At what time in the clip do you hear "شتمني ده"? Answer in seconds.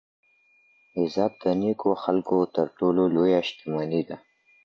3.47-4.17